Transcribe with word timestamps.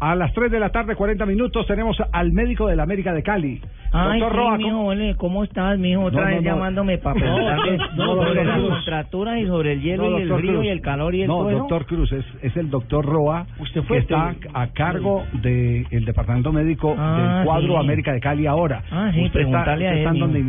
A 0.00 0.14
las 0.14 0.32
3 0.32 0.50
de 0.50 0.58
la 0.60 0.70
tarde, 0.70 0.94
40 0.96 1.24
minutos, 1.26 1.66
tenemos 1.66 1.96
al 2.12 2.32
médico 2.32 2.66
de 2.68 2.76
la 2.76 2.82
América 2.82 3.12
de 3.12 3.22
Cali. 3.22 3.60
Ay, 3.92 4.20
Doctor 4.20 4.32
sí, 4.32 4.36
Roa, 4.38 4.56
mijo, 4.58 4.70
¿cómo- 4.70 4.86
ole, 4.88 5.14
¿cómo 5.16 5.44
estás, 5.44 5.78
mijo? 5.78 6.02
Otra 6.02 6.20
No, 6.22 6.26
no, 6.28 6.34
vez 6.34 6.44
no. 6.44 6.50
llamándome 6.50 6.98
para 6.98 7.14
preguntarle 7.20 7.78
no, 7.78 7.84
no, 7.96 8.04
sobre 8.14 8.16
doctor 8.26 8.46
las 8.46 8.56
Cruz. 8.58 8.70
contracturas 8.70 9.38
y 9.38 9.46
sobre 9.46 9.72
el 9.72 9.80
hielo 9.82 10.10
No, 10.10 10.18
y 10.18 10.22
el 10.22 10.28
doctor 10.28 10.40
frío 10.40 10.52
Cruz. 10.54 10.64
y 10.64 10.68
el 10.68 10.80
calor 10.80 11.14
y 11.14 11.22
el 11.22 11.28
No, 11.28 11.34
todo 11.38 11.50
eso. 11.50 11.58
doctor 11.60 11.86
Cruz, 11.86 12.12
es, 12.12 12.24
es 12.42 12.56
el 12.56 12.70
doctor 12.70 13.04
Roa, 13.06 13.46
Usted 13.58 13.80
que 13.80 13.86
fue 13.86 13.98
está 13.98 14.30
este- 14.32 14.48
a 14.52 14.66
cargo 14.68 15.22
del 15.42 16.04
departamento 16.04 16.52
médico 16.52 16.94
Ah, 16.98 17.36
del 17.38 17.46
cuadro 17.46 17.68
sí. 17.74 17.76
América 17.78 18.12
de 18.12 18.20
Cali 18.20 18.46
ahora. 18.46 18.82
Ah, 18.90 19.10
sí, 19.14 19.24
usted 19.24 19.40
está, 19.40 19.64
preguntarle 19.64 19.86
a 19.86 19.90
usted 19.90 19.98
está 19.98 20.10
él, 20.10 20.18
donde 20.20 20.40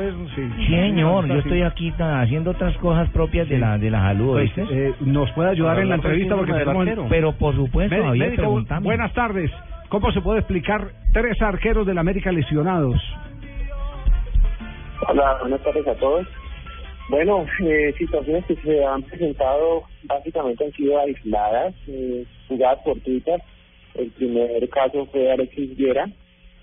es, 0.00 0.14
sí. 0.34 0.42
Sí, 0.66 0.66
señor, 0.74 1.26
yo 1.26 1.34
Está 1.34 1.48
estoy 1.48 1.62
aquí 1.62 1.90
ta- 1.92 2.20
haciendo 2.22 2.50
otras 2.52 2.76
cosas 2.78 3.08
propias 3.10 3.48
de 3.48 3.56
Sí. 3.56 3.60
la 3.60 3.78
de 3.78 3.90
la 3.90 4.00
salud, 4.00 4.32
Pues, 4.32 4.56
¿oíste? 4.58 4.88
eh, 4.88 4.94
nos 5.00 5.30
puede 5.32 5.50
ayudar 5.50 5.78
en 5.78 5.88
la 5.90 5.94
entrevista 5.96 6.34
porque 6.36 6.52
tenemos... 6.52 6.86
Pero 7.08 7.32
por 7.32 7.54
supuesto, 7.54 7.94
Médi- 7.94 8.04
Javier, 8.06 8.26
médico, 8.30 8.42
buenas 8.82 9.12
tardes. 9.14 9.50
¿Cómo 9.88 10.12
se 10.12 10.20
puede 10.20 10.40
explicar 10.40 10.90
tres 11.12 11.40
arqueros 11.40 11.86
del 11.86 11.98
América 11.98 12.30
lesionados? 12.32 12.96
Hola, 15.08 15.38
buenas 15.40 15.62
tardes 15.62 15.86
a 15.86 15.94
todos. 15.94 16.26
Bueno, 17.08 17.46
eh, 17.64 17.94
situaciones 17.96 18.44
que 18.44 18.56
se 18.56 18.84
han 18.84 19.02
presentado 19.02 19.84
básicamente 20.04 20.64
han 20.66 20.72
sido 20.72 20.98
aisladas, 21.00 21.74
eh, 21.86 22.24
jugadas 22.48 22.80
fortuitas. 22.84 23.40
El 23.94 24.10
primer 24.10 24.68
caso 24.68 25.06
fue 25.06 25.32
Alexis 25.32 25.74
Viera, 25.76 26.06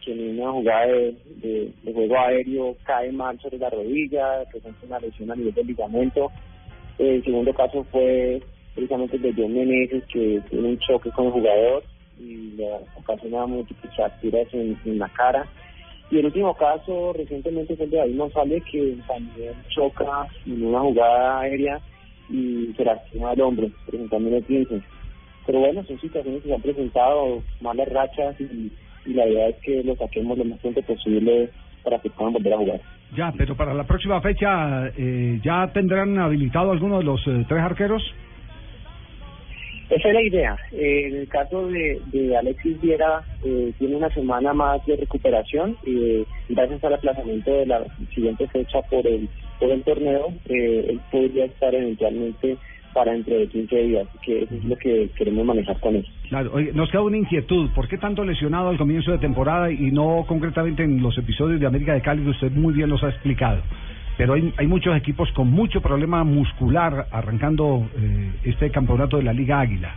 que 0.03 0.11
en 0.11 0.39
una 0.39 0.52
jugada 0.52 0.86
de, 0.86 1.16
de- 1.41 1.71
de 1.81 1.93
juego 1.93 2.19
aéreo 2.19 2.75
cae 2.83 3.11
mal 3.11 3.39
sobre 3.39 3.58
la 3.58 3.71
rodilla, 3.71 4.43
presenta 4.52 4.86
una 4.86 4.99
lesión 4.99 5.31
a 5.31 5.36
nivel 5.36 5.53
del 5.55 5.66
ligamento. 5.67 6.31
El 6.99 7.23
segundo 7.23 7.52
caso 7.53 7.83
fue 7.91 8.39
precisamente 8.75 9.16
el 9.16 9.23
de 9.23 9.33
John 9.36 9.53
Meneses, 9.53 10.03
que 10.13 10.41
tiene 10.49 10.67
un 10.69 10.77
choque 10.80 11.09
con 11.11 11.25
el 11.25 11.31
jugador 11.31 11.83
y 12.19 12.52
le 12.55 12.67
ocasiona 12.95 13.45
múltiples 13.45 13.94
fracturas 13.95 14.47
en, 14.53 14.77
en 14.85 14.99
la 14.99 15.09
cara. 15.09 15.45
Y 16.11 16.19
el 16.19 16.25
último 16.25 16.53
caso 16.55 17.13
recientemente 17.13 17.75
fue 17.75 17.85
el 17.85 17.91
de 17.91 17.97
David 17.97 18.17
González, 18.17 18.63
que 18.71 18.97
también 19.08 19.53
choca 19.69 20.27
en 20.45 20.66
una 20.66 20.80
jugada 20.80 21.39
aérea 21.39 21.80
y 22.30 22.73
se 22.77 22.86
lastima 22.86 23.33
el 23.33 23.41
hombro, 23.41 23.67
presentando 23.88 24.36
el 24.36 24.43
15. 24.43 24.81
Pero 25.45 25.59
bueno, 25.59 25.83
son 25.83 25.99
situaciones 25.99 26.41
que 26.41 26.49
se 26.49 26.55
han 26.55 26.61
presentado, 26.61 27.43
malas 27.61 27.88
rachas, 27.89 28.39
y, 28.39 28.71
y 29.05 29.13
la 29.13 29.27
idea 29.27 29.49
es 29.49 29.55
que 29.58 29.83
lo 29.83 29.95
saquemos 29.95 30.38
lo 30.38 30.45
más 30.45 30.59
pronto 30.59 30.81
posible 30.81 31.49
para 31.83 31.99
que 31.99 32.09
puedan 32.09 32.33
volver 32.33 32.53
a 32.53 32.58
jugar. 32.58 32.81
Ya, 33.16 33.31
pero 33.38 33.55
para 33.55 33.73
la 33.73 33.83
próxima 33.86 34.19
fecha, 34.21 34.88
eh, 34.97 35.39
¿ya 35.43 35.71
tendrán 35.71 36.17
habilitado 36.17 36.71
alguno 36.71 36.97
de 36.97 37.03
los 37.03 37.21
eh, 37.27 37.45
tres 37.47 37.61
arqueros? 37.61 38.03
Esa 39.89 40.08
es 40.08 40.14
la 40.14 40.22
idea. 40.22 40.58
Eh, 40.72 41.08
en 41.08 41.16
el 41.17 41.28
caso 41.28 41.67
de, 41.67 42.02
de 42.11 42.36
Alexis 42.36 42.80
Viera, 42.81 43.23
eh, 43.44 43.72
tiene 43.78 43.95
una 43.95 44.09
semana 44.09 44.53
más 44.53 44.86
de 44.86 44.95
recuperación 44.95 45.77
y 45.86 46.25
gracias 46.50 46.83
al 46.83 46.95
aplazamiento 46.95 47.52
de 47.52 47.66
la 47.67 47.86
siguiente 48.14 48.47
fecha 48.47 48.81
por 48.89 49.05
el, 49.05 49.30
por 49.59 49.70
el 49.70 49.83
torneo, 49.83 50.33
eh, 50.45 50.87
él 50.89 51.02
podría 51.11 51.45
estar 51.45 51.73
eventualmente 51.73 52.58
para 52.95 53.11
dentro 53.11 53.37
de 53.37 53.48
15 53.48 53.76
días, 53.76 54.08
que 54.23 54.43
eso 54.43 54.55
es 54.55 54.64
lo 54.64 54.77
que 54.77 55.09
queremos 55.17 55.45
manejar 55.45 55.77
con 55.82 55.98
él. 55.98 56.08
Claro, 56.30 56.52
oye, 56.54 56.71
nos 56.73 56.89
queda 56.89 57.02
una 57.02 57.17
inquietud. 57.17 57.70
¿Por 57.76 57.89
qué 57.89 57.98
tanto 57.98 58.23
lesionado 58.23 58.70
al 58.70 58.77
comienzo 58.77 59.11
de 59.11 59.17
temporada 59.17 59.70
y 59.70 59.92
no 59.92 60.23
concretamente 60.26 60.83
en 60.83 61.04
los 61.04 61.15
episodios 61.17 61.59
de 61.59 61.67
América 61.67 61.93
de 61.93 62.02
Cali 62.02 62.26
usted 62.27 62.52
muy 62.52 62.73
bien 62.73 62.89
los 62.89 63.04
ha 63.04 63.09
explicado? 63.09 63.61
Pero 64.17 64.33
hay, 64.33 64.53
hay 64.58 64.67
muchos 64.67 64.95
equipos 64.95 65.31
con 65.33 65.52
mucho 65.52 65.81
problema 65.81 66.23
muscular 66.23 67.08
arrancando 67.11 67.89
eh, 67.98 68.31
este 68.45 68.71
campeonato 68.71 69.17
de 69.17 69.23
la 69.23 69.33
Liga 69.33 69.59
Águila. 69.59 69.93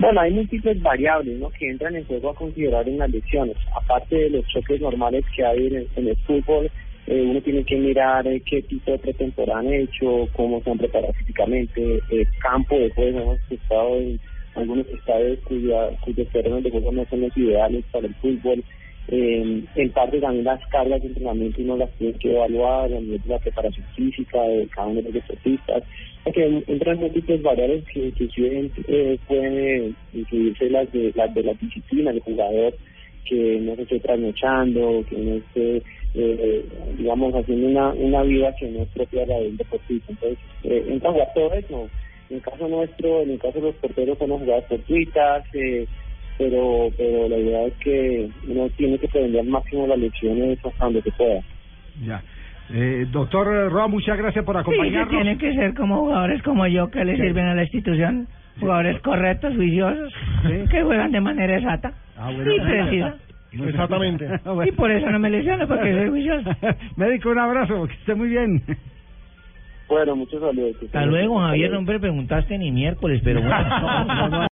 Bueno, 0.00 0.22
hay 0.22 0.32
múltiples 0.32 0.80
variables 0.80 1.38
¿no? 1.38 1.50
que 1.50 1.68
entran 1.68 1.94
en 1.94 2.06
juego 2.06 2.30
a 2.30 2.34
considerar 2.34 2.88
en 2.88 2.98
las 2.98 3.10
lesiones. 3.10 3.56
Aparte 3.76 4.16
de 4.16 4.30
los 4.30 4.46
choques 4.46 4.80
normales 4.80 5.24
que 5.36 5.44
hay 5.44 5.66
en 5.66 6.08
el, 6.08 6.16
fútbol, 6.26 6.70
eh, 7.06 7.22
uno 7.22 7.40
tiene 7.42 7.64
que 7.64 7.76
mirar 7.76 8.26
eh, 8.26 8.40
qué 8.40 8.62
tipo 8.62 8.92
de 8.92 8.98
pretemporada 8.98 9.60
han 9.60 9.70
hecho, 9.70 10.26
cómo 10.32 10.62
se 10.62 10.70
han 10.70 10.78
preparado 10.78 11.12
físicamente, 11.12 12.00
el 12.10 12.26
campo 12.38 12.78
de 12.78 12.88
juego. 12.92 13.20
Hemos 13.20 13.52
estado 13.52 13.96
en 13.96 14.20
algunos 14.54 14.86
estadios 14.88 15.38
cuya, 15.40 15.90
cuyos 16.00 16.28
terrenos 16.28 16.62
de 16.62 16.70
juego 16.70 16.92
no 16.92 17.04
son 17.10 17.20
los 17.20 17.36
ideales 17.36 17.84
para 17.92 18.06
el 18.06 18.14
fútbol. 18.14 18.64
Eh, 19.08 19.64
en 19.74 19.90
parte 19.90 20.20
también 20.20 20.44
las 20.44 20.64
cargas 20.68 21.00
de 21.02 21.08
entrenamiento 21.08 21.62
uno 21.62 21.76
las 21.76 21.90
tiene 21.92 22.16
que 22.18 22.32
evaluar 22.32 22.92
a 22.92 23.00
la 23.26 23.38
preparación 23.38 23.86
física 23.96 24.40
de 24.42 24.68
cada 24.68 24.86
uno 24.86 24.96
de 24.96 25.02
los 25.02 25.14
deportistas. 25.14 25.82
Porque 26.22 26.62
entran 26.66 26.98
múltiples 26.98 27.42
variables 27.42 27.84
que 27.92 28.06
inclusive 28.06 28.70
eh, 28.88 29.18
pueden 29.26 29.58
eh, 29.58 29.92
incluirse 30.12 30.70
las 30.70 30.92
de, 30.92 31.12
las 31.14 31.34
de 31.34 31.42
la 31.42 31.54
disciplina 31.54 32.12
del 32.12 32.20
jugador, 32.20 32.74
que 33.24 33.58
no 33.60 33.76
se 33.76 33.82
esté 33.82 34.00
trasnochando, 34.00 35.04
que 35.08 35.16
no 35.16 35.36
esté, 35.36 35.82
eh, 36.14 36.64
digamos, 36.98 37.34
haciendo 37.34 37.68
una, 37.68 37.90
una 37.90 38.22
vida 38.22 38.54
que 38.58 38.68
no 38.68 38.82
es 38.82 38.88
propia 38.88 39.24
de 39.26 39.34
del 39.34 39.56
deportista. 39.56 40.12
Entonces, 40.12 40.38
eh, 40.64 40.84
entra 40.88 41.10
a 41.10 41.12
jugar 41.12 41.28
todo 41.34 41.54
eso. 41.54 41.88
En 42.28 42.36
el 42.36 42.42
caso 42.42 42.68
nuestro, 42.68 43.22
en 43.22 43.30
el 43.30 43.38
caso 43.38 43.54
de 43.54 43.66
los 43.66 43.74
porteros, 43.76 44.18
son 44.18 44.30
jugadas 44.30 44.66
fortuitas, 44.66 45.44
eh, 45.54 45.86
pero 46.40 46.88
pero 46.96 47.28
la 47.28 47.36
idea 47.36 47.66
es 47.66 47.74
que 47.74 48.28
uno 48.48 48.68
tiene 48.70 48.98
que 48.98 49.08
prevenir 49.08 49.40
al 49.40 49.46
máximo 49.46 49.86
las 49.86 49.98
lesiones 49.98 50.58
hasta 50.64 50.84
donde 50.84 51.02
se 51.02 51.12
pueda. 51.12 51.40
Ya. 52.04 52.22
Eh, 52.72 53.06
doctor 53.10 53.46
Roa, 53.70 53.88
muchas 53.88 54.16
gracias 54.16 54.44
por 54.44 54.56
Sí, 54.56 54.62
que 54.64 54.70
acompañarnos. 54.70 55.10
tienen 55.10 55.38
que 55.38 55.52
ser 55.54 55.74
como 55.74 55.98
jugadores 55.98 56.42
como 56.42 56.66
yo 56.66 56.90
que 56.90 57.04
le 57.04 57.16
Sí. 57.16 57.22
sirven 57.22 57.46
a 57.46 57.54
la 57.54 57.62
institución. 57.64 58.26
Jugadores 58.58 59.00
correctos, 59.02 59.54
juiciosos, 59.54 60.12
Sí. 60.42 60.68
que 60.70 60.82
juegan 60.82 61.12
de 61.12 61.20
manera 61.20 61.56
exacta 61.56 61.92
Ah, 62.16 62.30
bueno. 62.34 62.52
y 62.54 62.60
precisa. 62.60 63.14
Exactamente. 63.52 64.26
Y 64.68 64.72
por 64.72 64.90
eso 64.90 65.10
no 65.10 65.18
me 65.18 65.28
lesiono, 65.30 65.66
porque 65.68 65.92
soy 65.92 66.08
juicioso. 66.08 66.50
Médico, 66.96 67.30
un 67.30 67.38
abrazo, 67.38 67.86
que 67.86 67.94
esté 67.94 68.14
muy 68.14 68.28
bien. 68.28 68.62
Bueno, 69.88 70.14
muchos 70.14 70.40
saludos. 70.40 70.76
Hasta 70.84 71.04
luego, 71.06 71.40
Javier, 71.40 71.72
no 71.72 71.82
me 71.82 71.98
preguntaste 71.98 72.56
ni 72.58 72.70
miércoles, 72.70 73.20
pero 73.24 73.40
bueno. 73.42 73.56